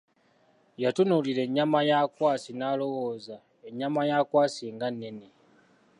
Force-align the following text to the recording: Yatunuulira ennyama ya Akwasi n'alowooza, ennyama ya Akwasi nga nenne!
Yatunuulira 0.83 1.41
ennyama 1.47 1.79
ya 1.89 1.95
Akwasi 2.05 2.51
n'alowooza, 2.55 3.37
ennyama 3.67 4.01
ya 4.09 4.15
Akwasi 4.21 4.65
nga 4.75 4.87
nenne! 4.99 5.27